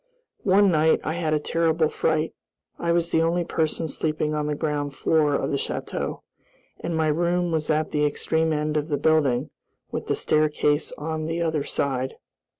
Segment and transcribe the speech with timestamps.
[0.45, 2.33] One night I had a terrible fright.
[2.79, 6.21] I was the only person sleeping on the ground floor of the château,
[6.79, 9.51] and my room was at the extreme end of the building,
[9.91, 12.15] with the staircase on the other side.